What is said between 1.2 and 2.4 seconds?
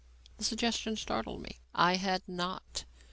me. I had